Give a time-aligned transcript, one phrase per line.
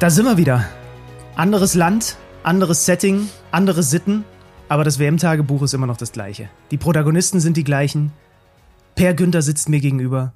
[0.00, 0.64] Da sind wir wieder.
[1.34, 4.24] Anderes Land, anderes Setting, andere Sitten,
[4.68, 6.48] aber das WM-Tagebuch ist immer noch das gleiche.
[6.70, 8.12] Die Protagonisten sind die gleichen.
[8.94, 10.34] Per Günther sitzt mir gegenüber.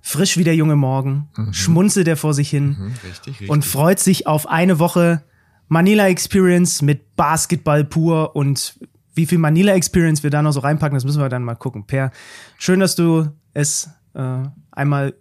[0.00, 1.52] Frisch wie der junge Morgen, mhm.
[1.52, 3.48] schmunzelt er vor sich hin Mhm, richtig, richtig.
[3.48, 5.22] und freut sich auf eine Woche
[5.68, 8.76] Manila Experience mit Basketball pur und
[9.14, 11.86] wie viel Manila Experience wir da noch so reinpacken, das müssen wir dann mal gucken.
[11.86, 12.10] Per,
[12.58, 14.42] schön, dass du es äh,
[14.72, 15.14] einmal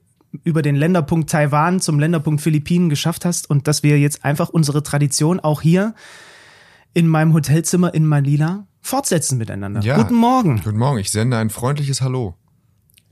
[0.44, 4.84] über den Länderpunkt Taiwan zum Länderpunkt Philippinen geschafft hast und dass wir jetzt einfach unsere
[4.84, 5.94] Tradition auch hier
[6.94, 9.82] in meinem Hotelzimmer in Manila fortsetzen miteinander.
[9.82, 9.98] Ja.
[9.98, 10.62] Guten Morgen.
[10.64, 12.36] Guten Morgen, ich sende ein freundliches Hallo.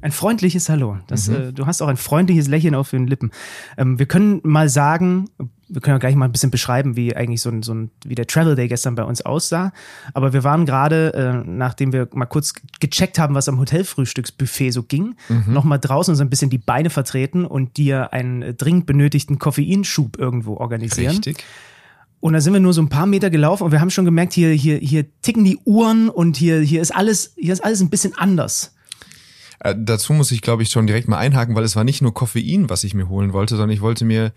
[0.01, 0.97] Ein freundliches Hallo.
[1.07, 3.31] Das, äh, du hast auch ein freundliches Lächeln auf den Lippen.
[3.77, 5.29] Ähm, wir können mal sagen,
[5.73, 8.15] wir können ja gleich mal ein bisschen beschreiben, wie eigentlich so ein, so ein, wie
[8.15, 9.73] der Travel Day gestern bei uns aussah.
[10.13, 14.83] Aber wir waren gerade, äh, nachdem wir mal kurz gecheckt haben, was am Hotelfrühstücksbuffet so
[14.83, 15.15] ging,
[15.47, 18.85] noch mal draußen und so ein bisschen die Beine vertreten und dir einen äh, dringend
[18.85, 21.15] benötigten Koffeinschub irgendwo organisieren.
[21.15, 21.43] Richtig.
[22.19, 24.31] Und da sind wir nur so ein paar Meter gelaufen und wir haben schon gemerkt,
[24.31, 27.89] hier, hier, hier ticken die Uhren und hier, hier ist alles, hier ist alles ein
[27.89, 28.73] bisschen anders.
[29.59, 32.13] Äh, dazu muss ich, glaube ich, schon direkt mal einhaken, weil es war nicht nur
[32.13, 34.31] Koffein, was ich mir holen wollte, sondern ich wollte mir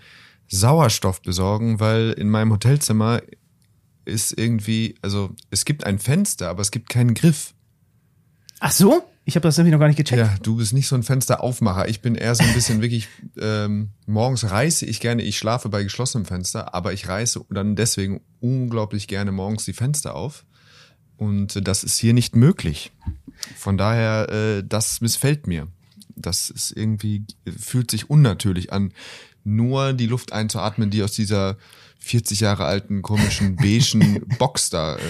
[0.48, 3.20] Sauerstoff besorgen, weil in meinem Hotelzimmer
[4.04, 7.54] ist irgendwie, also es gibt ein Fenster, aber es gibt keinen Griff.
[8.60, 9.02] Ach so?
[9.28, 10.20] Ich habe das nämlich noch gar nicht gecheckt.
[10.20, 11.88] Ja, du bist nicht so ein Fensteraufmacher.
[11.88, 15.82] Ich bin eher so ein bisschen wirklich, ähm, morgens reiße ich gerne, ich schlafe bei
[15.82, 20.46] geschlossenem Fenster, aber ich reiße dann deswegen unglaublich gerne morgens die Fenster auf.
[21.16, 22.92] Und das ist hier nicht möglich.
[23.56, 25.66] Von daher, äh, das missfällt mir.
[26.14, 27.24] Das ist irgendwie,
[27.58, 28.92] fühlt sich unnatürlich an,
[29.46, 31.56] nur die Luft einzuatmen, die aus dieser
[31.98, 35.00] 40 Jahre alten komischen beigen Box da äh,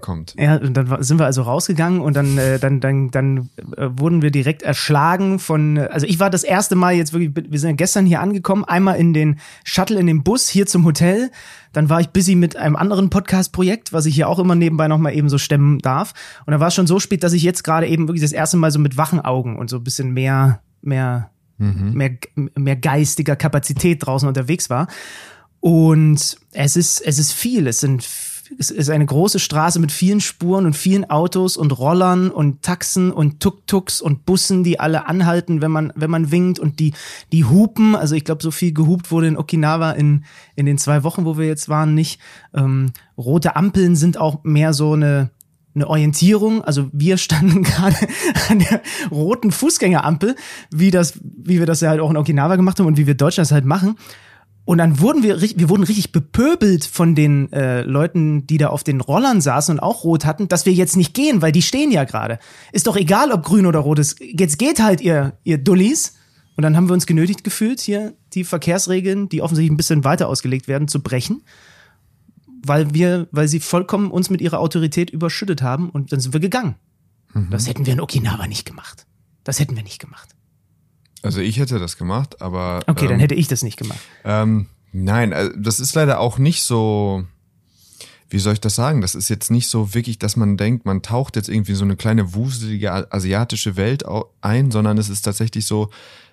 [0.00, 0.34] kommt.
[0.38, 4.22] Ja, und dann sind wir also rausgegangen und dann, äh, dann, dann, dann äh, wurden
[4.22, 7.70] wir direkt erschlagen von, äh, also ich war das erste Mal jetzt wirklich, wir sind
[7.70, 11.30] ja gestern hier angekommen, einmal in den Shuttle, in den Bus hier zum Hotel.
[11.72, 15.14] Dann war ich busy mit einem anderen Podcast-Projekt, was ich hier auch immer nebenbei nochmal
[15.14, 16.12] eben so stemmen darf.
[16.46, 18.56] Und dann war es schon so spät, dass ich jetzt gerade eben wirklich das erste
[18.56, 24.04] Mal so mit wachen Augen und so ein bisschen mehr, mehr, mehr, mehr geistiger Kapazität
[24.04, 24.88] draußen unterwegs war.
[25.60, 27.68] Und es ist, es ist viel.
[27.68, 28.08] Es sind,
[28.58, 33.12] es ist eine große Straße mit vielen Spuren und vielen Autos und Rollern und Taxen
[33.12, 36.94] und Tuk-Tuks und Bussen, die alle anhalten, wenn man, wenn man winkt und die,
[37.30, 37.94] die hupen.
[37.94, 40.24] Also ich glaube, so viel gehupt wurde in Okinawa in,
[40.56, 42.20] in den zwei Wochen, wo wir jetzt waren, nicht.
[42.54, 45.30] Ähm, rote Ampeln sind auch mehr so eine,
[45.74, 46.62] eine Orientierung.
[46.62, 47.96] Also wir standen gerade
[48.48, 50.36] an der roten Fußgängerampel,
[50.70, 53.14] wie das, wie wir das ja halt auch in Okinawa gemacht haben und wie wir
[53.14, 53.96] Deutschland das halt machen.
[54.64, 58.84] Und dann wurden wir, wir wurden richtig bepöbelt von den äh, Leuten, die da auf
[58.84, 61.90] den Rollern saßen und auch rot hatten, dass wir jetzt nicht gehen, weil die stehen
[61.90, 62.38] ja gerade.
[62.70, 64.20] Ist doch egal, ob grün oder rot ist.
[64.20, 66.14] Jetzt geht halt ihr, ihr Dullis.
[66.54, 70.28] Und dann haben wir uns genötigt gefühlt, hier die Verkehrsregeln, die offensichtlich ein bisschen weiter
[70.28, 71.42] ausgelegt werden, zu brechen.
[72.64, 76.40] Weil wir, weil sie vollkommen uns mit ihrer Autorität überschüttet haben und dann sind wir
[76.40, 76.76] gegangen.
[77.50, 79.06] Das hätten wir in Okinawa nicht gemacht.
[79.44, 80.28] Das hätten wir nicht gemacht.
[81.22, 82.80] Also ich hätte das gemacht, aber.
[82.86, 84.00] Okay, ähm, dann hätte ich das nicht gemacht.
[84.24, 87.24] Ähm, nein, also das ist leider auch nicht so.
[88.28, 89.02] Wie soll ich das sagen?
[89.02, 91.84] Das ist jetzt nicht so wirklich, dass man denkt, man taucht jetzt irgendwie in so
[91.84, 94.04] eine kleine wuselige asiatische Welt
[94.40, 95.90] ein, sondern es ist tatsächlich so,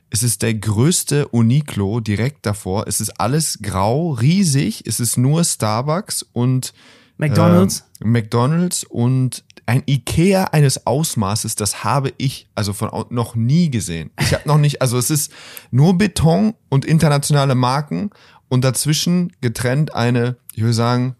[0.10, 2.88] es ist der größte Uniqlo direkt davor.
[2.88, 4.84] Es ist alles grau, riesig.
[4.86, 6.74] Es ist nur Starbucks und
[7.18, 7.86] McDonald's?
[8.02, 14.10] ähm, McDonald's und ein Ikea eines Ausmaßes, das habe ich also von noch nie gesehen.
[14.20, 15.32] Ich habe noch nicht, also es ist
[15.70, 18.10] nur Beton und internationale Marken
[18.48, 21.16] und dazwischen getrennt eine, ich würde sagen,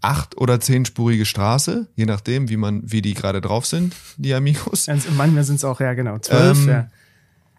[0.00, 4.86] acht oder zehnspurige Straße, je nachdem, wie man, wie die gerade drauf sind, die Amigos.
[5.16, 6.58] Manchmal sind es auch, ja genau, zwölf.
[6.58, 6.90] Ähm, ja.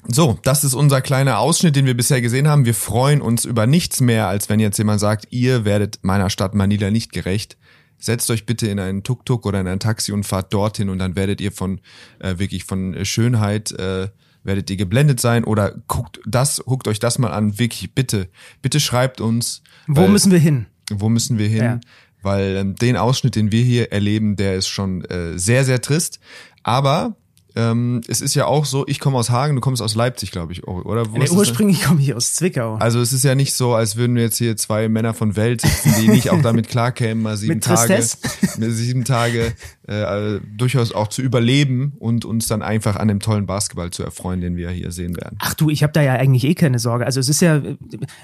[0.10, 2.66] So, das ist unser kleiner Ausschnitt, den wir bisher gesehen haben.
[2.66, 6.56] Wir freuen uns über nichts mehr, als wenn jetzt jemand sagt, ihr werdet meiner Stadt
[6.56, 7.58] Manila nicht gerecht.
[8.00, 11.16] Setzt euch bitte in einen Tuk-Tuk oder in ein Taxi und fahrt dorthin und dann
[11.16, 11.82] werdet ihr von
[12.20, 14.08] äh, wirklich von Schönheit äh,
[14.44, 17.60] werdet ihr geblendet sein oder guckt das, guckt euch das mal an.
[17.60, 18.30] Wirklich, bitte,
[18.62, 19.62] bitte schreibt uns.
[19.88, 20.68] Wo weil- müssen wir hin?
[20.90, 21.64] wo müssen wir hin?
[21.64, 21.80] Ja.
[22.22, 26.20] Weil ähm, den Ausschnitt, den wir hier erleben, der ist schon äh, sehr, sehr trist.
[26.64, 27.18] Aber
[27.58, 30.54] ähm, es ist ja auch so, ich komme aus Hagen, du kommst aus Leipzig, glaube
[30.54, 31.12] ich, oder?
[31.12, 32.76] Wo Nee, ursprünglich komme ich aus Zwickau.
[32.76, 35.62] Also es ist ja nicht so, als würden wir jetzt hier zwei Männer von Welt
[35.62, 38.72] sitzen, die nicht auch damit klarkämen, mal sieben Mit Tage, Tristesse?
[38.72, 39.54] sieben Tage
[39.88, 44.42] äh, durchaus auch zu überleben und uns dann einfach an dem tollen Basketball zu erfreuen,
[44.42, 45.38] den wir hier sehen werden.
[45.40, 47.06] Ach du, ich habe da ja eigentlich eh keine Sorge.
[47.06, 47.62] Also es ist ja,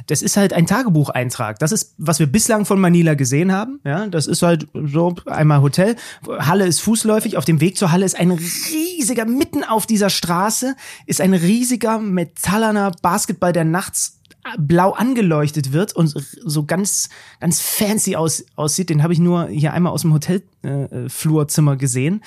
[0.07, 1.59] das ist halt ein Tagebucheintrag.
[1.59, 3.79] Das ist, was wir bislang von Manila gesehen haben.
[3.85, 5.95] Ja, das ist halt so einmal Hotel.
[6.27, 7.37] Halle ist fußläufig.
[7.37, 10.75] Auf dem Weg zur Halle ist ein riesiger, mitten auf dieser Straße
[11.05, 14.19] ist ein riesiger metallerner Basketball, der nachts
[14.57, 17.09] blau angeleuchtet wird und so ganz,
[17.39, 18.89] ganz fancy aus, aussieht.
[18.89, 22.21] Den habe ich nur hier einmal aus dem Hotelflurzimmer äh, gesehen.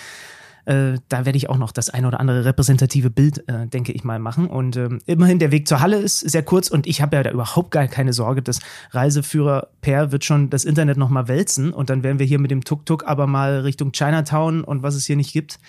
[0.66, 4.02] Äh, da werde ich auch noch das ein oder andere repräsentative Bild, äh, denke ich
[4.02, 4.48] mal, machen.
[4.48, 7.30] Und ähm, immerhin, der Weg zur Halle ist sehr kurz und ich habe ja da
[7.30, 8.42] überhaupt gar keine Sorge.
[8.42, 8.58] Das
[8.90, 12.50] Reiseführer Per wird schon das Internet noch mal wälzen und dann werden wir hier mit
[12.50, 15.60] dem Tuk-Tuk aber mal Richtung Chinatown und was es hier nicht gibt,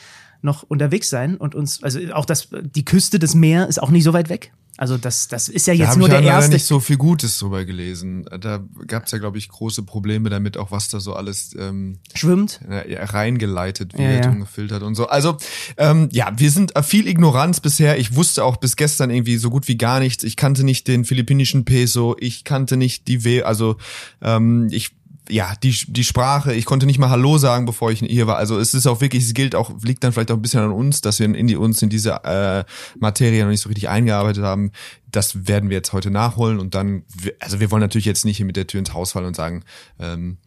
[0.42, 4.04] noch unterwegs sein und uns, also auch das, die Küste des Meer ist auch nicht
[4.04, 4.52] so weit weg.
[4.78, 6.54] Also das, das ist ja jetzt da nur der ich erste.
[6.54, 8.26] nicht so viel Gutes drüber gelesen.
[8.40, 11.98] Da gab es ja, glaube ich, große Probleme damit, auch was da so alles ähm,
[12.14, 14.30] schwimmt, reingeleitet wird ja, ja.
[14.30, 15.08] und gefiltert und so.
[15.08, 15.38] Also
[15.78, 17.98] ähm, ja, wir sind viel Ignoranz bisher.
[17.98, 20.24] Ich wusste auch bis gestern irgendwie so gut wie gar nichts.
[20.24, 22.16] Ich kannte nicht den philippinischen Peso.
[22.20, 23.42] Ich kannte nicht die W.
[23.42, 23.78] Also
[24.22, 24.92] ähm, ich
[25.30, 28.38] ja, die, die Sprache, ich konnte nicht mal Hallo sagen, bevor ich hier war.
[28.38, 30.72] Also es ist auch wirklich, es gilt auch, liegt dann vielleicht auch ein bisschen an
[30.72, 32.64] uns, dass wir in die, uns in diese äh,
[33.00, 34.72] Materie noch nicht so richtig eingearbeitet haben.
[35.12, 37.04] Das werden wir jetzt heute nachholen und dann,
[37.40, 39.64] also wir wollen natürlich jetzt nicht hier mit der Tür ins Haus fallen und sagen,
[40.00, 40.38] ähm,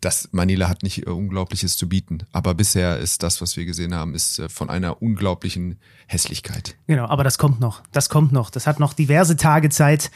[0.00, 2.20] dass Manila hat nicht äh, Unglaubliches zu bieten.
[2.32, 6.76] Aber bisher ist das, was wir gesehen haben, ist äh, von einer unglaublichen Hässlichkeit.
[6.86, 7.82] Genau, aber das kommt noch.
[7.92, 8.50] Das kommt noch.
[8.50, 10.10] Das hat noch diverse Tage Zeit.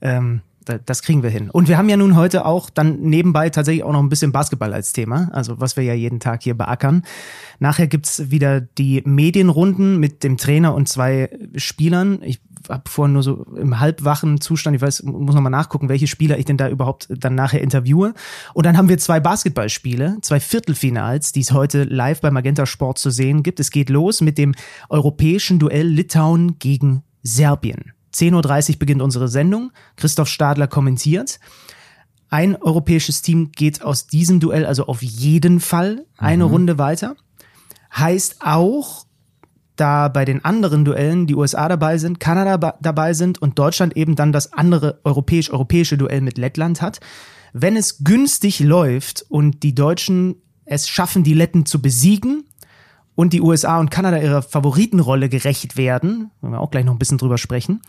[0.00, 1.50] Ähm, das kriegen wir hin.
[1.50, 4.72] Und wir haben ja nun heute auch dann nebenbei tatsächlich auch noch ein bisschen Basketball
[4.72, 7.02] als Thema, also was wir ja jeden Tag hier beackern.
[7.58, 12.20] Nachher gibt's wieder die Medienrunden mit dem Trainer und zwei Spielern.
[12.22, 16.06] Ich habe vorhin nur so im halbwachen Zustand, ich weiß, muss noch mal nachgucken, welche
[16.06, 18.14] Spieler ich denn da überhaupt dann nachher interviewe.
[18.54, 22.98] Und dann haben wir zwei Basketballspiele, zwei Viertelfinals, die es heute live bei Magenta Sport
[22.98, 23.60] zu sehen gibt.
[23.60, 24.54] Es geht los mit dem
[24.88, 27.92] europäischen Duell Litauen gegen Serbien.
[28.14, 29.72] 10.30 Uhr beginnt unsere Sendung.
[29.96, 31.38] Christoph Stadler kommentiert.
[32.30, 36.50] Ein europäisches Team geht aus diesem Duell also auf jeden Fall eine mhm.
[36.50, 37.16] Runde weiter.
[37.96, 39.06] Heißt auch,
[39.76, 44.16] da bei den anderen Duellen die USA dabei sind, Kanada dabei sind und Deutschland eben
[44.16, 47.00] dann das andere europäisch-europäische Duell mit Lettland hat.
[47.52, 52.44] Wenn es günstig läuft und die Deutschen es schaffen, die Letten zu besiegen,
[53.18, 57.00] und die USA und Kanada ihrer Favoritenrolle gerecht werden, wollen wir auch gleich noch ein
[57.00, 57.82] bisschen drüber sprechen,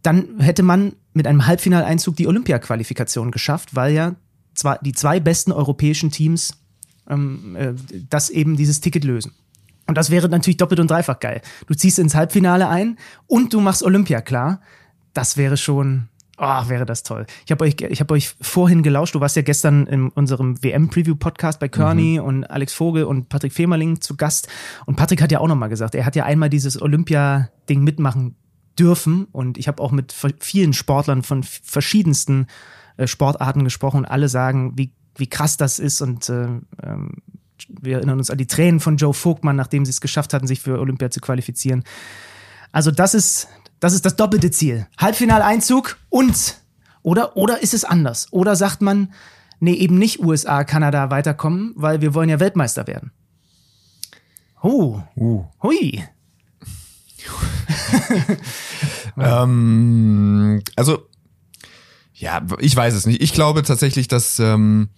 [0.00, 4.14] dann hätte man mit einem Halbfinaleinzug die Olympia-Qualifikation geschafft, weil ja
[4.54, 6.54] zwar die zwei besten europäischen Teams
[7.10, 7.74] ähm, äh,
[8.08, 9.32] das eben dieses Ticket lösen.
[9.86, 11.42] Und das wäre natürlich doppelt und dreifach geil.
[11.66, 12.96] Du ziehst ins Halbfinale ein
[13.26, 14.62] und du machst Olympia klar.
[15.12, 17.26] Das wäre schon, Oh, wäre das toll.
[17.46, 19.14] Ich habe euch, ich hab euch vorhin gelauscht.
[19.14, 22.26] Du warst ja gestern in unserem WM-Preview-Podcast bei Kearney mhm.
[22.26, 24.48] und Alex Vogel und Patrick Femerling zu Gast.
[24.84, 28.36] Und Patrick hat ja auch nochmal gesagt, er hat ja einmal dieses Olympia-Ding mitmachen
[28.78, 29.24] dürfen.
[29.32, 32.46] Und ich habe auch mit vielen Sportlern von verschiedensten
[32.98, 36.02] äh, Sportarten gesprochen und alle sagen, wie, wie krass das ist.
[36.02, 36.48] Und äh,
[36.82, 37.22] ähm,
[37.68, 40.60] wir erinnern uns an die Tränen von Joe Vogtmann, nachdem sie es geschafft hatten, sich
[40.60, 41.84] für Olympia zu qualifizieren.
[42.72, 43.48] Also das ist,
[43.80, 44.86] das ist das doppelte Ziel.
[44.98, 46.62] Halbfinaleinzug und
[47.02, 48.28] oder oder ist es anders?
[48.30, 49.12] Oder sagt man,
[49.60, 53.12] nee, eben nicht USA, Kanada weiterkommen, weil wir wollen ja Weltmeister werden.
[54.62, 55.02] Oh.
[55.14, 55.44] Uh.
[55.62, 56.02] Hui.
[59.18, 61.06] ähm, also
[62.14, 63.20] ja, ich weiß es nicht.
[63.20, 64.88] Ich glaube tatsächlich, dass ähm,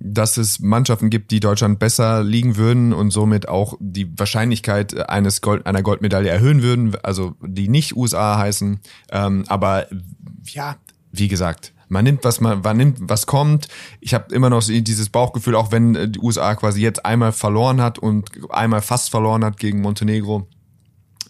[0.00, 5.40] dass es Mannschaften gibt, die Deutschland besser liegen würden und somit auch die Wahrscheinlichkeit eines
[5.40, 8.80] Gold, einer Goldmedaille erhöhen würden, also die nicht USA heißen.
[9.10, 9.86] Ähm, aber
[10.44, 10.76] ja,
[11.12, 13.68] wie gesagt, man nimmt, was man, man nimmt, was kommt.
[14.00, 17.98] Ich habe immer noch dieses Bauchgefühl, auch wenn die USA quasi jetzt einmal verloren hat
[17.98, 20.48] und einmal fast verloren hat gegen Montenegro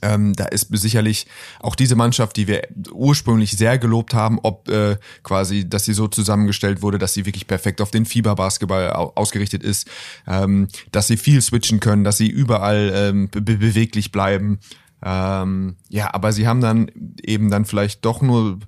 [0.04, 1.26] ähm, da ist sicherlich
[1.60, 6.08] auch diese Mannschaft, die wir ursprünglich sehr gelobt haben, ob äh, quasi, dass sie so
[6.08, 9.88] zusammengestellt wurde, dass sie wirklich perfekt auf den Fieberbasketball ausgerichtet ist,
[10.26, 14.58] ähm, dass sie viel switchen können, dass sie überall ähm, be beweglich bleiben.
[15.04, 16.90] Ähm, ja, aber sie haben dann
[17.22, 18.58] eben dann vielleicht doch nur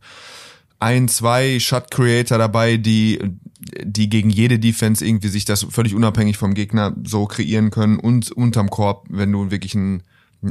[0.79, 3.19] ein, zwei Shot Creator dabei, die
[3.83, 8.31] die gegen jede Defense irgendwie sich das völlig unabhängig vom Gegner so kreieren können und
[8.31, 10.03] unterm Korb, wenn du wirklich einen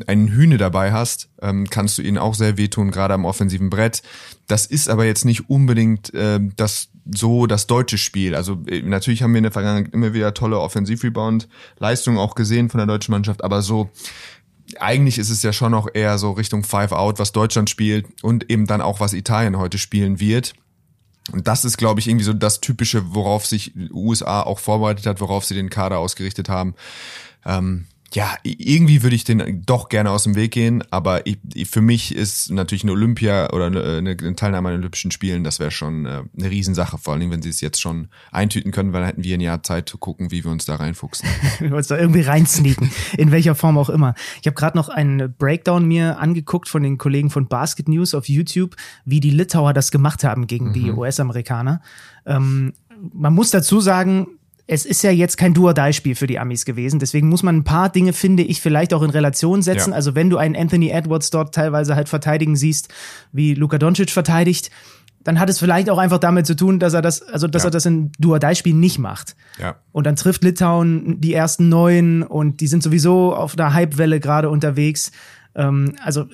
[0.07, 4.01] einen Hühne dabei hast, ähm, kannst du ihnen auch sehr wehtun, gerade am offensiven Brett.
[4.47, 8.35] Das ist aber jetzt nicht unbedingt äh, das so das deutsche Spiel.
[8.35, 12.79] Also äh, natürlich haben wir in der Vergangenheit immer wieder tolle Offensivrebound-Leistungen auch gesehen von
[12.79, 13.89] der deutschen Mannschaft, aber so
[14.79, 18.49] eigentlich ist es ja schon noch eher so Richtung Five Out, was Deutschland spielt und
[18.49, 20.53] eben dann auch was Italien heute spielen wird.
[21.31, 25.21] Und das ist, glaube ich, irgendwie so das Typische, worauf sich USA auch vorbereitet hat,
[25.21, 26.75] worauf sie den Kader ausgerichtet haben.
[27.45, 31.37] Ähm, ja, irgendwie würde ich den doch gerne aus dem Weg gehen, aber ich,
[31.69, 35.59] für mich ist natürlich eine Olympia oder eine, eine Teilnahme an den Olympischen Spielen, das
[35.59, 39.01] wäre schon äh, eine Riesensache, vor allem wenn sie es jetzt schon eintüten können, weil
[39.01, 41.27] dann hätten wir ein Jahr Zeit zu gucken, wie wir uns da reinfuchsen.
[41.59, 44.15] wir uns da irgendwie reinsneaken, in welcher Form auch immer.
[44.39, 48.29] Ich habe gerade noch einen Breakdown mir angeguckt von den Kollegen von Basket News auf
[48.29, 50.73] YouTube, wie die Litauer das gemacht haben gegen mhm.
[50.73, 51.81] die US-Amerikaner.
[52.25, 52.71] Ähm,
[53.13, 54.27] man muss dazu sagen,
[54.67, 56.99] es ist ja jetzt kein Do-or-Die-Spiel für die Amis gewesen.
[56.99, 59.91] Deswegen muss man ein paar Dinge, finde ich, vielleicht auch in Relation setzen.
[59.91, 59.95] Ja.
[59.95, 62.89] Also wenn du einen Anthony Edwards dort teilweise halt verteidigen siehst,
[63.31, 64.71] wie Luka Doncic verteidigt,
[65.23, 67.69] dann hat es vielleicht auch einfach damit zu tun, dass er das, also dass ja.
[67.69, 69.35] er das in Do-or-Die-Spiel nicht macht.
[69.59, 69.75] Ja.
[69.91, 74.49] Und dann trifft Litauen die ersten neun und die sind sowieso auf einer Hypewelle gerade
[74.49, 75.11] unterwegs.
[75.55, 76.25] Ähm, also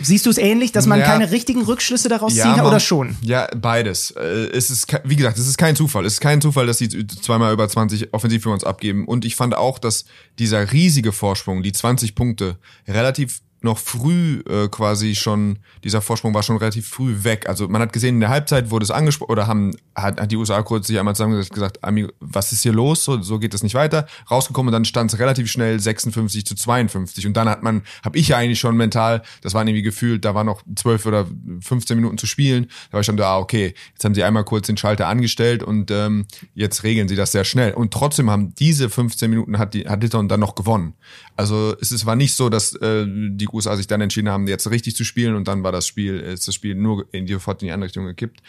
[0.00, 2.80] siehst du es ähnlich, dass man ja, keine richtigen Rückschlüsse daraus ja, ziehen kann oder
[2.80, 3.16] schon?
[3.22, 4.12] Ja, beides.
[4.12, 6.04] Äh, es ist, wie gesagt, es ist kein Zufall.
[6.04, 9.06] Es ist kein Zufall, dass sie zweimal über 20 offensiv für uns abgeben.
[9.06, 10.04] Und ich fand auch, dass
[10.38, 16.42] dieser riesige Vorsprung, die 20 Punkte, relativ noch früh äh, quasi schon, dieser Vorsprung war
[16.42, 17.48] schon relativ früh weg.
[17.48, 20.36] Also man hat gesehen, in der Halbzeit wurde es angesprochen, oder haben, hat, hat die
[20.36, 23.04] USA kurz sich einmal zusammengesetzt gesagt, Ami, was ist hier los?
[23.04, 24.06] So, so geht es nicht weiter.
[24.30, 27.26] Rausgekommen und dann stand es relativ schnell 56 zu 52.
[27.26, 30.34] Und dann hat man, habe ich ja eigentlich schon mental, das war irgendwie gefühlt, da
[30.34, 31.26] war noch 12 oder
[31.60, 32.66] 15 Minuten zu spielen.
[32.90, 35.62] Da war ich schon da, ah, okay, jetzt haben sie einmal kurz den Schalter angestellt
[35.62, 37.74] und ähm, jetzt regeln sie das sehr schnell.
[37.74, 40.94] Und trotzdem haben diese 15 Minuten hat die hat Litauen dann noch gewonnen.
[41.36, 44.70] Also es ist, war nicht so, dass äh, die USA sich dann entschieden haben, jetzt
[44.70, 47.62] richtig zu spielen und dann war das Spiel, ist das Spiel nur in die, sofort
[47.62, 48.40] in die andere Richtung gekippt.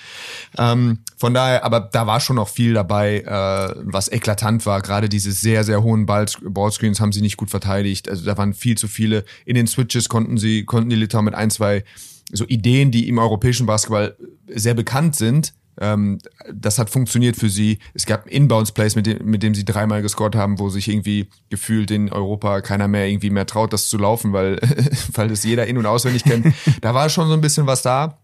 [0.57, 4.81] Ähm, von daher, aber da war schon noch viel dabei, äh, was eklatant war.
[4.81, 8.09] Gerade diese sehr, sehr hohen Ball Ballscreens haben sie nicht gut verteidigt.
[8.09, 9.25] Also da waren viel zu viele.
[9.45, 11.83] In den Switches konnten sie, konnten die Litauen mit ein, zwei
[12.31, 14.15] so Ideen, die im europäischen Basketball
[14.47, 16.19] sehr bekannt sind, ähm,
[16.53, 17.79] das hat funktioniert für sie.
[17.95, 21.89] Es gab Inbounds-Plays, mit dem, mit dem sie dreimal gescored haben, wo sich irgendwie gefühlt
[21.89, 24.59] in Europa keiner mehr irgendwie mehr traut, das zu laufen, weil,
[25.13, 26.53] weil das jeder in- und auswendig kennt.
[26.81, 28.19] da war schon so ein bisschen was da.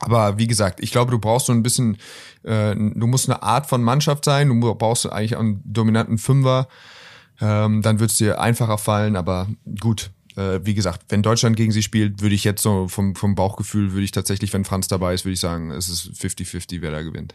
[0.00, 1.98] Aber wie gesagt, ich glaube, du brauchst so ein bisschen,
[2.42, 6.68] äh, du musst eine Art von Mannschaft sein, du brauchst eigentlich einen dominanten Fünfer,
[7.40, 9.48] ähm, dann wird es dir einfacher fallen, aber
[9.80, 13.34] gut, äh, wie gesagt, wenn Deutschland gegen sie spielt, würde ich jetzt so vom, vom
[13.34, 16.92] Bauchgefühl, würde ich tatsächlich, wenn Franz dabei ist, würde ich sagen, es ist 50-50, wer
[16.92, 17.34] da gewinnt.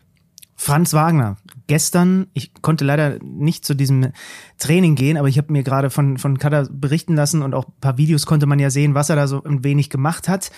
[0.55, 1.35] Franz Wagner,
[1.67, 4.13] gestern, ich konnte leider nicht zu diesem
[4.57, 7.79] Training gehen, aber ich habe mir gerade von, von Kader berichten lassen und auch ein
[7.81, 10.51] paar Videos konnte man ja sehen, was er da so ein wenig gemacht hat.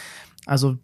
[0.45, 0.77] Also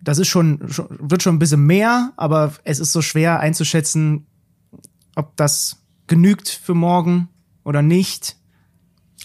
[0.00, 4.26] das ist schon, wird schon ein bisschen mehr, aber es ist so schwer einzuschätzen,
[5.14, 7.28] ob das genügt für morgen
[7.62, 8.36] oder nicht.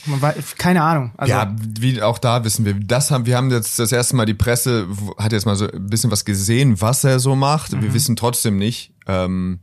[0.05, 1.11] Man weiß, keine Ahnung.
[1.17, 4.25] Also ja, wie auch da wissen wir, das haben wir haben jetzt das erste Mal
[4.25, 4.87] die Presse
[5.17, 7.73] hat jetzt mal so ein bisschen was gesehen, was er so macht.
[7.73, 7.81] Mhm.
[7.81, 9.59] Wir wissen trotzdem nicht, ähm,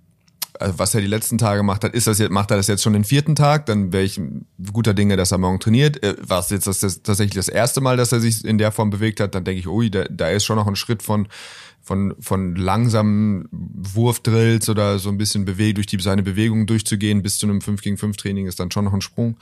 [0.61, 1.95] also was er die letzten Tage gemacht hat.
[1.95, 3.67] Ist das jetzt macht er das jetzt schon den vierten Tag?
[3.67, 4.21] Dann wäre ich
[4.73, 6.03] guter Dinge, dass er morgen trainiert.
[6.03, 8.73] Äh, war es jetzt das, das, tatsächlich das erste Mal, dass er sich in der
[8.73, 9.35] Form bewegt hat?
[9.35, 11.29] Dann denke ich, ui, da, da ist schon noch ein Schritt von
[11.87, 17.39] von, von langsamen Wurfdrills oder so ein bisschen bewegt durch die, seine Bewegungen durchzugehen bis
[17.39, 19.37] zu einem 5 gegen 5 Training ist dann schon noch ein Sprung.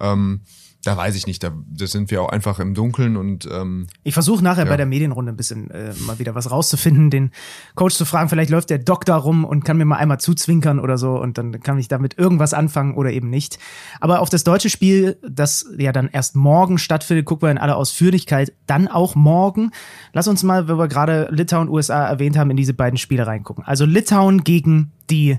[0.00, 0.40] Ähm,
[0.84, 4.14] da weiß ich nicht, da, da sind wir auch einfach im Dunkeln und ähm, ich
[4.14, 4.70] versuche nachher ja.
[4.70, 7.30] bei der Medienrunde ein bisschen äh, mal wieder was rauszufinden, den
[7.76, 10.98] Coach zu fragen, vielleicht läuft der Doktor rum und kann mir mal einmal zuzwinkern oder
[10.98, 13.58] so und dann kann ich damit irgendwas anfangen oder eben nicht.
[14.00, 17.76] Aber auf das deutsche Spiel, das ja dann erst morgen stattfindet, gucken wir in aller
[17.76, 19.70] Ausführlichkeit dann auch morgen.
[20.12, 23.64] Lass uns mal, wenn wir gerade Litauen USA erwähnt haben, in diese beiden Spiele reingucken.
[23.64, 25.38] Also Litauen gegen die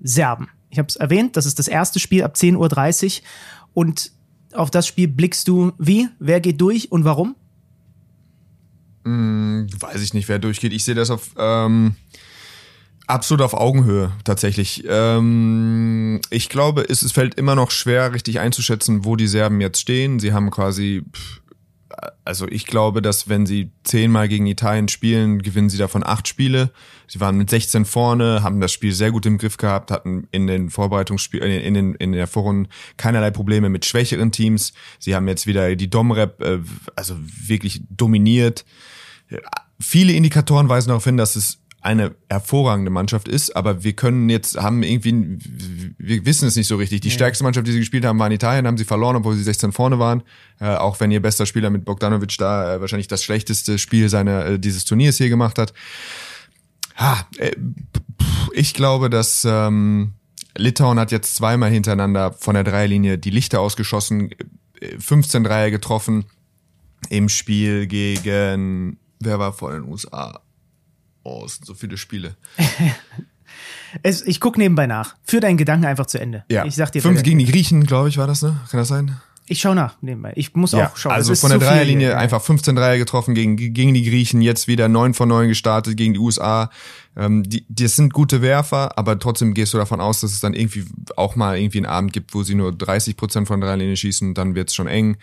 [0.00, 0.48] Serben.
[0.68, 3.24] Ich habe es erwähnt, das ist das erste Spiel ab 10.30 Uhr
[3.74, 4.12] und
[4.54, 6.08] auf das Spiel blickst du wie?
[6.18, 7.34] Wer geht durch und warum?
[9.04, 10.72] Hm, weiß ich nicht, wer durchgeht.
[10.72, 11.96] Ich sehe das auf ähm,
[13.06, 14.84] absolut auf Augenhöhe tatsächlich.
[14.88, 19.80] Ähm, ich glaube, es, es fällt immer noch schwer, richtig einzuschätzen, wo die Serben jetzt
[19.80, 20.18] stehen.
[20.20, 21.41] Sie haben quasi pff,
[22.24, 26.70] also ich glaube, dass wenn sie zehnmal gegen Italien spielen, gewinnen sie davon acht Spiele.
[27.06, 30.46] Sie waren mit 16 vorne, haben das Spiel sehr gut im Griff gehabt, hatten in
[30.46, 34.72] den Vorbereitungsspielen, äh, in, den, in der Vorrunde keinerlei Probleme mit schwächeren Teams.
[34.98, 36.58] Sie haben jetzt wieder die Domrep, äh,
[36.96, 38.64] also wirklich dominiert.
[39.80, 44.56] Viele Indikatoren weisen darauf hin, dass es eine hervorragende Mannschaft ist, aber wir können jetzt,
[44.56, 45.38] haben irgendwie,
[45.98, 47.00] wir wissen es nicht so richtig.
[47.00, 47.14] Die ja.
[47.14, 49.72] stärkste Mannschaft, die sie gespielt haben, war in Italien, haben sie verloren, obwohl sie 16
[49.72, 50.22] vorne waren.
[50.60, 54.46] Äh, auch wenn ihr bester Spieler mit Bogdanovic da äh, wahrscheinlich das schlechteste Spiel seiner,
[54.46, 55.74] äh, dieses Turniers hier gemacht hat.
[56.96, 57.50] Ha, äh,
[58.52, 60.12] ich glaube, dass ähm,
[60.56, 64.30] Litauen hat jetzt zweimal hintereinander von der Dreierlinie die Lichter ausgeschossen,
[64.98, 66.26] 15 äh, Dreier getroffen
[67.08, 70.40] im Spiel gegen, wer war vor den USA?
[71.22, 72.36] Oh, es sind so viele Spiele.
[74.02, 75.16] es, ich gucke nebenbei nach.
[75.24, 76.44] Führ deinen Gedanken einfach zu Ende.
[76.48, 76.64] Ja.
[76.64, 77.02] Ich sag dir.
[77.02, 78.60] Fünf gegen die Griechen, glaube ich, war das, ne?
[78.70, 79.20] Kann das sein?
[79.46, 80.32] Ich schaue nach nebenbei.
[80.36, 81.12] Ich muss auch schauen.
[81.12, 84.88] Also von der Dreierlinie hier, einfach 15 Dreier getroffen gegen, gegen die Griechen, jetzt wieder
[84.88, 86.70] 9 von 9 gestartet gegen die USA.
[87.16, 90.54] Ähm, die, die sind gute Werfer, aber trotzdem gehst du davon aus, dass es dann
[90.54, 90.84] irgendwie
[91.16, 94.32] auch mal irgendwie einen Abend gibt, wo sie nur 30 Prozent von der Dreierlinie schießen,
[94.34, 95.16] dann wird's schon eng.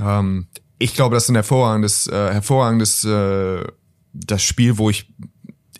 [0.00, 0.48] Ähm,
[0.78, 3.64] ich glaube, das ist ein hervorragendes, äh, hervorragendes äh,
[4.12, 5.12] das Spiel, wo ich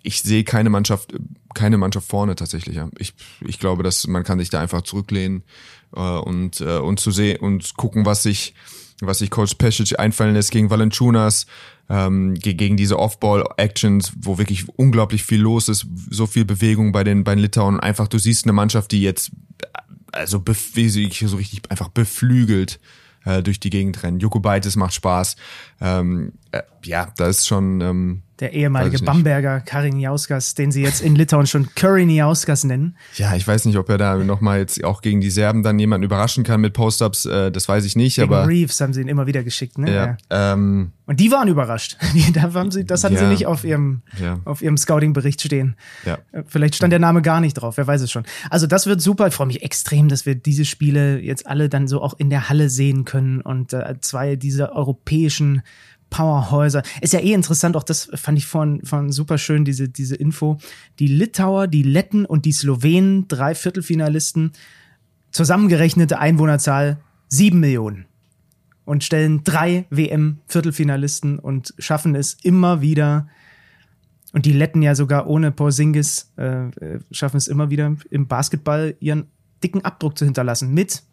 [0.03, 1.13] ich sehe keine Mannschaft,
[1.53, 2.75] keine Mannschaft vorne tatsächlich.
[2.75, 2.89] Ja.
[2.97, 3.13] Ich,
[3.45, 5.43] ich glaube, dass man kann sich da einfach zurücklehnen
[5.95, 8.53] äh, und äh, und zu sehen und gucken, was sich
[9.01, 11.47] was sich Coach Pesic einfallen lässt gegen Valentunas,
[11.89, 17.23] ähm, gegen diese Off-Ball-Actions, wo wirklich unglaublich viel los ist, so viel Bewegung bei den
[17.23, 17.79] bei den Litauen.
[17.79, 19.31] Einfach, du siehst eine Mannschaft, die jetzt
[20.11, 20.43] also
[20.73, 22.79] wie sie so richtig einfach beflügelt
[23.25, 24.19] äh, durch die Gegend rennen.
[24.19, 25.35] Jokubaitis macht Spaß.
[25.81, 31.01] Ähm, äh, ja, da ist schon ähm, der ehemalige Bamberger Karin Jauskas, den sie jetzt
[31.01, 32.95] in Litauen schon Curry Jauskas nennen.
[33.15, 36.05] Ja, ich weiß nicht, ob er da nochmal jetzt auch gegen die Serben dann jemanden
[36.05, 38.15] überraschen kann mit Post-Ups, äh, das weiß ich nicht.
[38.15, 39.93] Gegen aber Reeves haben sie ihn immer wieder geschickt, ne?
[39.93, 40.53] Ja, ja.
[40.53, 41.97] Ähm, Und die waren überrascht.
[42.33, 44.01] da haben sie, das hatten ja, sie nicht auf ihrem,
[44.45, 45.75] auf ihrem Scouting-Bericht stehen.
[46.05, 46.19] Ja.
[46.31, 48.23] Äh, vielleicht stand der Name gar nicht drauf, wer weiß es schon.
[48.49, 49.27] Also das wird super.
[49.27, 52.49] Ich freue mich extrem, dass wir diese Spiele jetzt alle dann so auch in der
[52.49, 55.61] Halle sehen können und äh, zwei dieser europäischen
[56.09, 56.83] Powerhäuser.
[57.01, 60.57] Ist ja eh interessant, auch das fand ich von, von super schön, diese, diese Info.
[60.99, 64.51] Die Litauer, die Letten und die Slowenen, drei Viertelfinalisten,
[65.31, 68.05] zusammengerechnete Einwohnerzahl sieben Millionen.
[68.85, 73.27] Und stellen drei WM-Viertelfinalisten und schaffen es immer wieder,
[74.31, 78.95] und die Letten ja sogar ohne Porzingis äh, äh, schaffen es immer wieder im Basketball
[78.99, 79.27] ihren
[79.63, 81.03] dicken Abdruck zu hinterlassen mit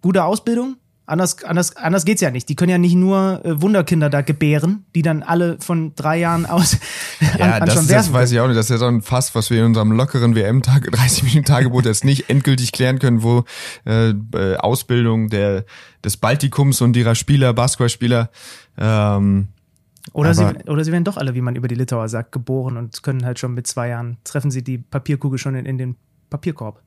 [0.00, 0.76] guter Ausbildung,
[1.12, 2.48] Anders, anders, anders geht's ja nicht.
[2.48, 6.46] Die können ja nicht nur äh, Wunderkinder da gebären, die dann alle von drei Jahren
[6.46, 6.78] aus
[7.38, 8.56] ja, an, das, das weiß ich auch nicht.
[8.56, 11.82] Das ist ja so ein Fass, was wir in unserem lockeren WM-Tag, 30 Minuten Tagebuch
[11.82, 13.44] jetzt nicht endgültig klären können, wo
[13.84, 15.66] äh, äh, Ausbildung der
[16.02, 18.30] des Baltikums und ihrer Spieler, Basketballspieler
[18.78, 19.48] ähm,
[20.14, 23.02] oder sie, oder sie werden doch alle, wie man über die Litauer sagt, geboren und
[23.02, 25.96] können halt schon mit zwei Jahren, treffen sie die Papierkugel schon in, in den
[26.30, 26.80] Papierkorb.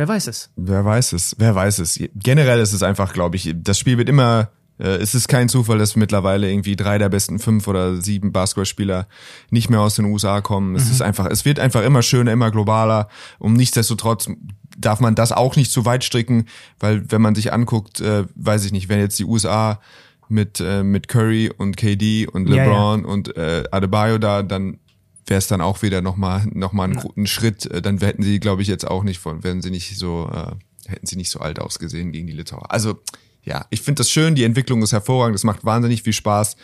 [0.00, 0.48] Wer weiß es?
[0.56, 1.36] Wer weiß es?
[1.36, 2.00] Wer weiß es?
[2.14, 5.76] Generell ist es einfach, glaube ich, das Spiel wird immer äh, es ist kein Zufall,
[5.76, 9.06] dass mittlerweile irgendwie drei der besten fünf oder sieben Basketballspieler
[9.50, 10.74] nicht mehr aus den USA kommen.
[10.74, 10.92] Es mhm.
[10.92, 13.08] ist einfach, es wird einfach immer schöner, immer globaler.
[13.38, 14.30] Und nichtsdestotrotz
[14.78, 16.46] darf man das auch nicht zu weit stricken,
[16.78, 19.82] weil wenn man sich anguckt, äh, weiß ich nicht, wenn jetzt die USA
[20.30, 23.12] mit äh, mit Curry und KD und LeBron ja, ja.
[23.12, 24.78] und äh, Adebayo da, dann
[25.26, 27.02] wäre es dann auch wieder nochmal noch mal einen ja.
[27.02, 27.66] guten Schritt.
[27.66, 30.90] Äh, dann hätten sie, glaube ich, jetzt auch nicht von, wären sie nicht so, äh,
[30.90, 32.70] hätten sie nicht so alt ausgesehen gegen die Litauer.
[32.70, 33.00] Also
[33.42, 36.56] ja, ich finde das schön, die Entwicklung ist hervorragend, es macht wahnsinnig viel Spaß.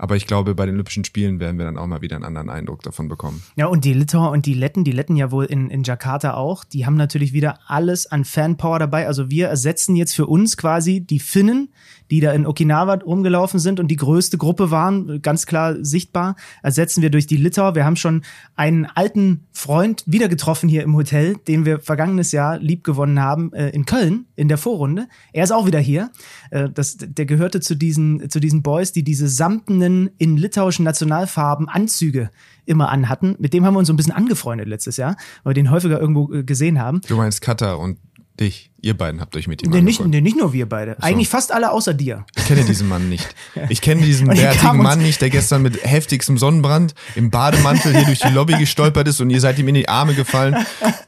[0.00, 2.48] Aber ich glaube, bei den Olympischen Spielen werden wir dann auch mal wieder einen anderen
[2.48, 3.42] Eindruck davon bekommen.
[3.56, 6.64] Ja, und die Litauer und die Letten, die Letten ja wohl in, in Jakarta auch,
[6.64, 9.06] die haben natürlich wieder alles an Fanpower dabei.
[9.06, 11.68] Also wir ersetzen jetzt für uns quasi die Finnen,
[12.10, 17.02] die da in Okinawa rumgelaufen sind und die größte Gruppe waren, ganz klar sichtbar, ersetzen
[17.02, 17.74] wir durch die Litauer.
[17.74, 18.22] Wir haben schon
[18.56, 23.52] einen alten Freund wieder getroffen hier im Hotel, den wir vergangenes Jahr lieb gewonnen haben,
[23.52, 25.08] äh, in Köln in der Vorrunde.
[25.34, 26.10] Er ist auch wieder hier.
[26.50, 31.68] Äh, das, der gehörte zu diesen, zu diesen Boys, die diese samtenen in litauischen Nationalfarben
[31.68, 32.30] Anzüge
[32.64, 33.36] immer anhatten.
[33.38, 36.00] Mit dem haben wir uns so ein bisschen angefreundet letztes Jahr, weil wir den häufiger
[36.00, 37.00] irgendwo äh, gesehen haben.
[37.08, 37.98] Du meinst Katar und
[38.40, 38.70] dich.
[38.80, 40.96] Ihr beiden habt euch mit ihm nee, nicht, nee, nicht nur wir beide.
[40.98, 41.06] So.
[41.06, 42.24] Eigentlich fast alle außer dir.
[42.36, 43.34] Ich kenne diesen Mann nicht.
[43.68, 48.20] Ich kenne diesen bärtigen Mann nicht, der gestern mit heftigstem Sonnenbrand im Bademantel hier durch
[48.20, 50.56] die Lobby gestolpert ist und ihr seid ihm in die Arme gefallen.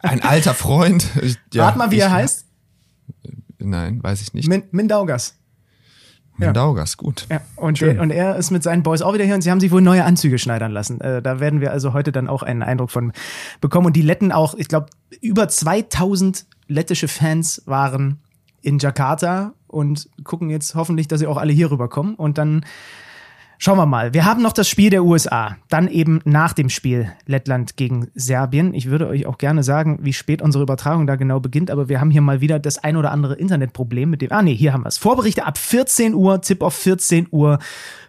[0.02, 1.06] Ein alter Freund.
[1.52, 2.44] Ja, Rat mal, wie ich, er heißt.
[3.58, 4.48] Nein, weiß ich nicht.
[4.48, 5.36] Min Mindaugas.
[6.46, 7.26] Mindaugas, gut.
[7.30, 9.60] Ja, und, der, und er ist mit seinen Boys auch wieder hier und sie haben
[9.60, 11.00] sich wohl neue Anzüge schneidern lassen.
[11.00, 13.12] Äh, da werden wir also heute dann auch einen Eindruck von
[13.60, 13.86] bekommen.
[13.86, 14.86] Und die Letten auch, ich glaube,
[15.20, 18.20] über 2000 lettische Fans waren
[18.62, 22.14] in Jakarta und gucken jetzt hoffentlich, dass sie auch alle hier rüberkommen.
[22.14, 22.64] Und dann
[23.62, 24.12] schauen wir mal.
[24.12, 25.56] Wir haben noch das Spiel der USA.
[25.68, 28.74] Dann eben nach dem Spiel Lettland gegen Serbien.
[28.74, 32.00] Ich würde euch auch gerne sagen, wie spät unsere Übertragung da genau beginnt, aber wir
[32.00, 34.32] haben hier mal wieder das ein oder andere Internetproblem mit dem.
[34.32, 34.98] Ah, nee, hier haben wir es.
[34.98, 37.60] Vorberichte ab 14 Uhr, Tipp auf 14 Uhr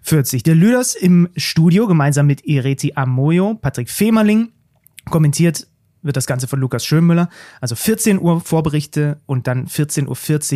[0.02, 0.42] 40.
[0.42, 4.50] Der Lüders im Studio gemeinsam mit Ireti Amoyo, Patrick Femerling
[5.12, 5.68] kommentiert
[6.02, 7.30] wird das Ganze von Lukas Schönmüller.
[7.62, 10.08] Also 14 Uhr Vorberichte und dann 14.40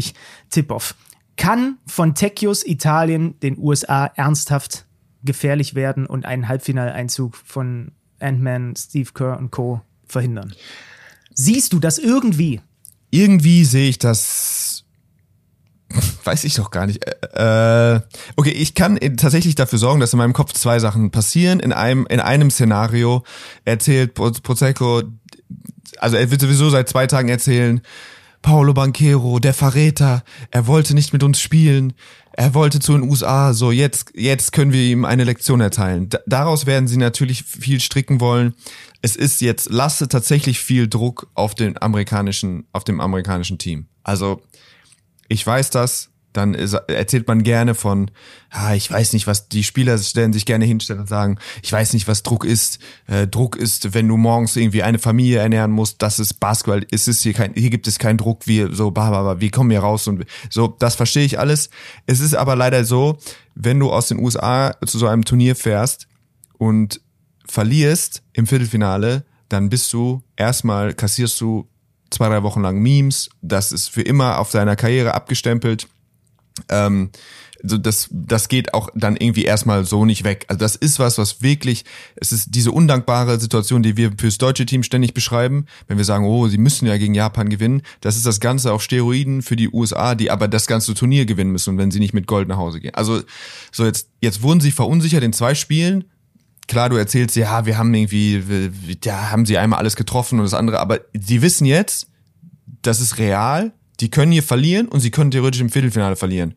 [0.08, 0.14] Uhr
[0.50, 0.96] Tip-Off.
[1.38, 4.87] Kann von Techios Italien den USA ernsthaft
[5.24, 9.82] gefährlich werden und einen Halbfinaleinzug von Ant-Man, Steve Kerr und Co.
[10.06, 10.54] verhindern?
[11.34, 12.62] Siehst du das irgendwie?
[13.12, 14.86] Irgendwie sehe ich das
[16.24, 17.06] weiß ich doch gar nicht.
[17.06, 18.02] Äh,
[18.36, 21.60] okay, ich kann tatsächlich dafür sorgen, dass in meinem Kopf zwei Sachen passieren.
[21.60, 23.24] In einem, in einem Szenario
[23.66, 25.04] erzählt Prosecco,
[26.00, 27.82] also er wird sowieso seit zwei Tagen erzählen,
[28.42, 31.94] Paulo Banquero, der Verräter, er wollte nicht mit uns spielen,
[32.34, 36.10] er wollte zu den USA, so jetzt, jetzt können wir ihm eine Lektion erteilen.
[36.10, 38.54] D daraus werden sie natürlich viel stricken wollen.
[39.02, 43.88] Es ist jetzt, lasse tatsächlich viel Druck auf den amerikanischen, auf dem amerikanischen Team.
[44.04, 44.42] Also,
[45.28, 48.12] ich weiß das, dann ist, erzählt man gerne von,
[48.52, 51.94] ah, ich weiß nicht, was die Spieler stellen sich gerne hinstellen und sagen, ich weiß
[51.94, 52.80] nicht, was Druck ist.
[53.08, 57.08] Äh, Druck ist, wenn du morgens irgendwie eine Familie ernähren musst, das ist Basketball, es
[57.08, 59.72] ist hier kein, hier gibt es keinen Druck, wir so, bah, bah, bah, wir kommen
[59.72, 61.72] hier raus und so, das verstehe ich alles.
[62.06, 63.18] Es ist aber leider so,
[63.56, 66.08] wenn du aus den USA zu so einem Turnier fährst
[66.60, 67.02] und
[67.48, 71.68] verlierst im Viertelfinale, dann bist du erstmal kassierst du
[72.12, 75.88] zwei, drei Wochen lang Memes, das ist für immer auf deiner Karriere abgestempelt
[76.70, 77.12] ähm,
[77.64, 80.46] so das, das geht auch dann irgendwie erstmal so nicht weg.
[80.48, 84.66] Also das ist was, was wirklich, es ist diese undankbare Situation, die wir fürs deutsche
[84.66, 87.82] Team ständig beschreiben, wenn wir sagen, oh, sie müssen ja gegen Japan gewinnen.
[88.02, 91.52] Das ist das Ganze auf Steroiden für die USA, die aber das ganze Turnier gewinnen
[91.52, 92.94] müssen, wenn sie nicht mit Gold nach Hause gehen.
[92.94, 93.22] Also
[93.72, 96.06] so jetzt, jetzt wurden sie verunsichert in zwei Spielen.
[96.68, 98.44] Klar, du erzählst, ja, wir haben irgendwie,
[99.04, 102.08] ja, haben sie einmal alles getroffen und das andere, aber sie wissen jetzt,
[102.82, 106.56] das ist real die können hier verlieren und sie können theoretisch im Viertelfinale verlieren.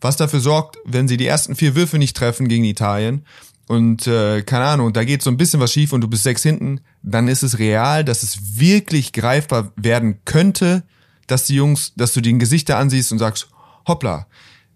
[0.00, 3.24] Was dafür sorgt, wenn sie die ersten vier Würfe nicht treffen gegen Italien
[3.66, 6.42] und äh, keine Ahnung, da geht so ein bisschen was schief und du bist sechs
[6.42, 10.82] hinten, dann ist es real, dass es wirklich greifbar werden könnte,
[11.26, 13.48] dass die Jungs, dass du den Gesichter ansiehst und sagst,
[13.88, 14.26] hoppla,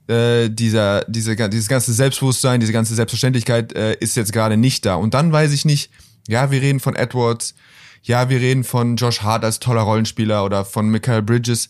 [0.06, 4.94] äh, dieser, diese, dieses ganze Selbstbewusstsein, diese ganze Selbstverständlichkeit äh, ist jetzt gerade nicht da.
[4.94, 5.90] Und dann weiß ich nicht,
[6.26, 7.54] ja, wir reden von Edwards,
[8.02, 11.68] ja, wir reden von Josh Hart als toller Rollenspieler oder von Michael Bridges.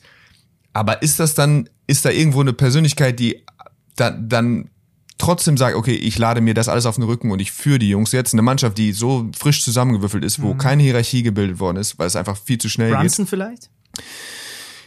[0.79, 3.45] Aber ist das dann, ist da irgendwo eine Persönlichkeit, die
[3.97, 4.71] da, dann
[5.19, 7.88] trotzdem sagt, okay, ich lade mir das alles auf den Rücken und ich führe die
[7.88, 8.33] Jungs jetzt.
[8.33, 10.59] Eine Mannschaft, die so frisch zusammengewürfelt ist, wo mhm.
[10.59, 13.31] keine Hierarchie gebildet worden ist, weil es einfach viel zu schnell Brunson geht.
[13.31, 13.71] vielleicht?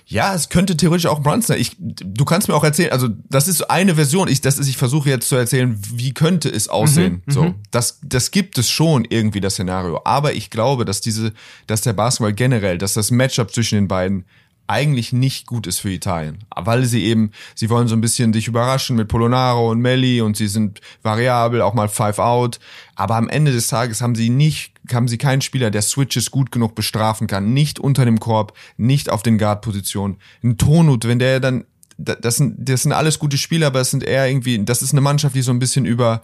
[0.05, 1.57] Ja, es könnte theoretisch auch Brunson.
[1.57, 4.29] Ich, du kannst mir auch erzählen, also das ist eine Version.
[4.29, 7.21] Ich, das ist, ich versuche jetzt zu erzählen, wie könnte es aussehen.
[7.25, 7.55] Mhm, so, mhm.
[7.71, 10.01] das, das gibt es schon irgendwie das Szenario.
[10.05, 11.33] Aber ich glaube, dass diese,
[11.67, 14.25] dass der Basketball generell, dass das Matchup zwischen den beiden
[14.71, 16.39] eigentlich nicht gut ist für Italien.
[16.55, 20.37] Weil sie eben, sie wollen so ein bisschen dich überraschen mit Polonaro und Melli und
[20.37, 22.59] sie sind variabel, auch mal Five Out.
[22.95, 26.51] Aber am Ende des Tages haben sie nicht, haben sie keinen Spieler, der Switches gut
[26.51, 27.53] genug bestrafen kann.
[27.53, 30.17] Nicht unter dem Korb, nicht auf den Guard-Positionen.
[30.41, 31.65] Ein Tonut, wenn der dann,
[31.97, 35.01] das sind, das sind alles gute Spieler, aber es sind eher irgendwie, das ist eine
[35.01, 36.21] Mannschaft, die so ein bisschen über,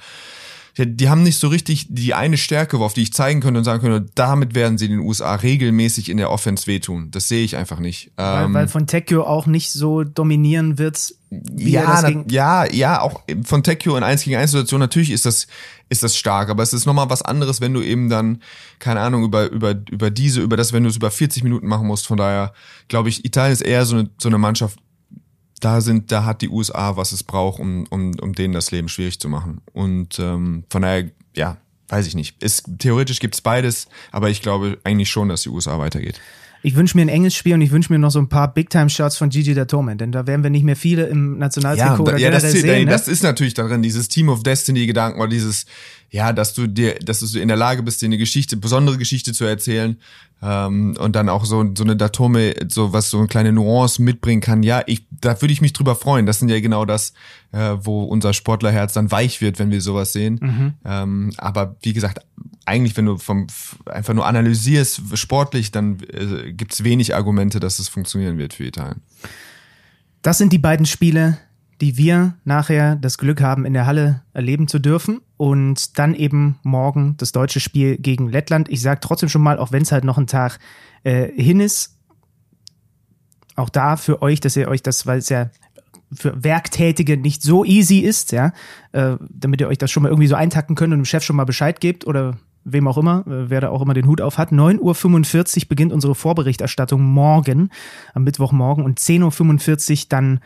[0.85, 3.81] die haben nicht so richtig die eine Stärke, auf die ich zeigen könnte und sagen
[3.81, 7.09] könnte, damit werden sie den USA regelmäßig in der Offense wehtun.
[7.11, 8.11] Das sehe ich einfach nicht.
[8.15, 11.15] Weil, ähm, weil von Tekio auch nicht so dominieren wird.
[11.29, 15.25] Wie ja, na, ja, ja, auch von Tekio in 1 gegen 1 Situation, natürlich ist
[15.25, 15.47] das,
[15.89, 18.41] ist das stark, aber es ist nochmal was anderes, wenn du eben dann,
[18.79, 21.87] keine Ahnung, über, über, über diese, über das, wenn du es über 40 Minuten machen
[21.87, 22.07] musst.
[22.07, 22.53] Von daher
[22.87, 24.79] glaube ich, Italien ist eher so eine, so eine Mannschaft,
[25.60, 28.89] da sind, da hat die USA, was es braucht, um, um, um denen das Leben
[28.89, 29.62] schwierig zu machen.
[29.74, 31.58] Und ähm, von daher, ja,
[31.89, 32.41] weiß ich nicht.
[32.43, 36.20] Ist, theoretisch gibt's beides, aber ich glaube eigentlich schon, dass die USA weitergeht.
[36.63, 39.17] Ich wünsche mir ein enges Spiel und ich wünsche mir noch so ein paar Big-Time-Shots
[39.17, 42.32] von Gigi Datome, denn da werden wir nicht mehr viele im Nationaltrikot ja, oder ja,
[42.32, 42.86] das, sehen.
[42.86, 42.91] Ne?
[42.91, 45.65] Das ist natürlich darin, dieses Team of Destiny-Gedanken oder dieses,
[46.10, 49.34] ja, dass du dir, dass du in der Lage bist, dir eine Geschichte, besondere Geschichte
[49.34, 49.98] zu erzählen
[50.41, 54.41] ähm, und dann auch so so eine Datome, so was so eine kleine Nuance mitbringen
[54.41, 54.63] kann.
[54.63, 56.26] Ja, ich, da würde ich mich drüber freuen.
[56.26, 57.13] Das sind ja genau das,
[57.52, 60.39] äh, wo unser Sportlerherz dann weich wird, wenn wir sowas sehen.
[60.41, 60.73] Mhm.
[60.86, 62.19] Ähm, aber wie gesagt,
[62.65, 63.47] eigentlich, wenn du vom
[63.86, 69.02] einfach nur analysierst sportlich, dann äh, gibt's wenig Argumente, dass es funktionieren wird für Italien.
[70.21, 71.38] Das sind die beiden Spiele,
[71.82, 75.21] die wir nachher das Glück haben, in der Halle erleben zu dürfen.
[75.38, 78.69] Und dann eben morgen das deutsche Spiel gegen Lettland.
[78.69, 80.60] Ich sage trotzdem schon mal, auch wenn es halt noch ein Tag
[81.04, 81.95] äh, hin ist,
[83.56, 85.50] auch da für euch, dass ihr euch das, weil es ja
[86.13, 88.54] für Werktätige nicht so easy ist, ja,
[88.93, 91.36] äh, damit ihr euch das schon mal irgendwie so eintacken könnt und dem Chef schon
[91.36, 94.38] mal Bescheid gebt oder wem auch immer, äh, wer da auch immer den Hut auf
[94.38, 94.52] hat.
[94.52, 97.69] 9.45 Uhr beginnt unsere Vorberichterstattung morgen,
[98.13, 100.39] am Mittwochmorgen und 10.45 Uhr dann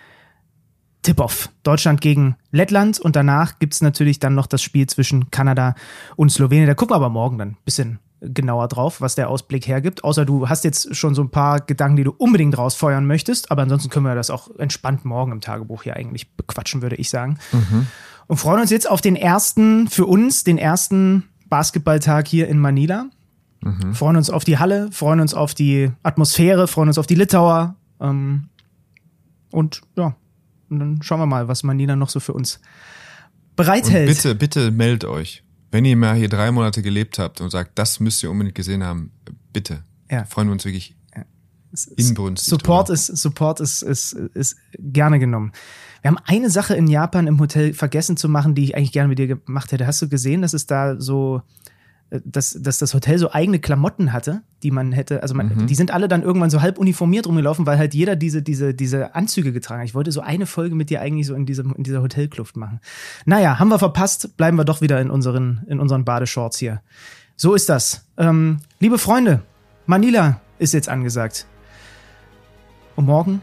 [1.01, 1.49] Tip-Off.
[1.63, 5.75] Deutschland gegen Lettland und danach gibt's natürlich dann noch das Spiel zwischen Kanada
[6.15, 6.67] und Slowenien.
[6.67, 10.03] Da gucken wir aber morgen dann ein bisschen genauer drauf, was der Ausblick hergibt.
[10.03, 13.63] Außer du hast jetzt schon so ein paar Gedanken, die du unbedingt rausfeuern möchtest, aber
[13.63, 17.39] ansonsten können wir das auch entspannt morgen im Tagebuch hier eigentlich bequatschen, würde ich sagen.
[17.51, 17.87] Mhm.
[18.27, 23.07] Und freuen uns jetzt auf den ersten, für uns, den ersten Basketballtag hier in Manila.
[23.61, 23.93] Mhm.
[23.93, 27.75] Freuen uns auf die Halle, freuen uns auf die Atmosphäre, freuen uns auf die Litauer.
[27.99, 28.49] Ähm,
[29.51, 30.15] und ja,
[30.71, 32.59] und dann schauen wir mal, was Manila noch so für uns
[33.55, 34.09] bereithält.
[34.09, 35.43] Und bitte, bitte meldet euch.
[35.71, 38.83] Wenn ihr mal hier drei Monate gelebt habt und sagt, das müsst ihr unbedingt gesehen
[38.83, 39.11] haben,
[39.53, 39.83] bitte.
[40.09, 40.25] Ja.
[40.25, 40.95] Freuen wir uns wirklich
[41.95, 42.49] Inbrünstig.
[42.49, 45.53] Support ist, Support ist, ist, ist gerne genommen.
[46.01, 49.07] Wir haben eine Sache in Japan im Hotel vergessen zu machen, die ich eigentlich gerne
[49.07, 49.87] mit dir gemacht hätte.
[49.87, 51.41] Hast du gesehen, dass es da so,
[52.11, 55.67] dass, dass das Hotel so eigene Klamotten hatte, die man hätte, also man, mhm.
[55.67, 59.15] die sind alle dann irgendwann so halb uniformiert rumgelaufen, weil halt jeder diese, diese, diese
[59.15, 59.87] Anzüge getragen hat.
[59.87, 62.81] Ich wollte so eine Folge mit dir eigentlich so in, diesem, in dieser Hotelkluft machen.
[63.25, 66.81] Naja, haben wir verpasst, bleiben wir doch wieder in unseren, in unseren Badeshorts hier.
[67.37, 68.05] So ist das.
[68.17, 69.41] Ähm, liebe Freunde,
[69.85, 71.47] Manila ist jetzt angesagt.
[72.97, 73.41] Und morgen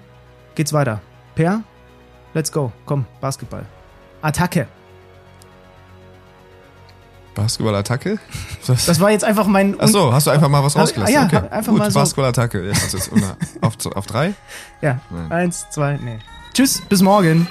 [0.55, 1.01] geht's weiter.
[1.35, 1.63] Per,
[2.35, 2.71] let's go.
[2.85, 3.65] Komm, Basketball.
[4.21, 4.69] Attacke.
[7.39, 8.19] Basketball-Attacke?
[8.67, 9.81] Das war jetzt einfach mein.
[9.81, 11.15] Achso, hast du einfach mal was rausgelassen?
[11.15, 11.49] Ja, okay.
[11.51, 12.01] einfach Gut, mal so.
[12.01, 12.67] Basketball-Attacke.
[12.67, 13.11] Jetzt, jetzt
[13.63, 14.35] auf, auf drei?
[14.83, 15.33] Ja, Nein.
[15.33, 16.19] eins, zwei, nee.
[16.53, 17.47] Tschüss, bis morgen.